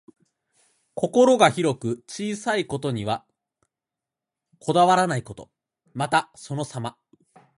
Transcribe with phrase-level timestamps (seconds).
[0.95, 3.23] 心が広く、小さいことには
[4.57, 5.51] こだわらないこと。
[5.93, 6.97] また、そのさま。